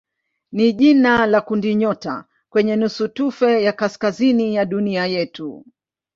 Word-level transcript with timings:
ni 0.51 0.73
jina 0.73 1.25
la 1.25 1.41
kundinyota 1.41 2.25
kwenye 2.49 2.75
nusutufe 2.75 3.63
ya 3.63 3.73
kaskazini 3.73 4.55
ya 4.55 4.65
dunia 4.65 5.05
yetu. 5.05 5.65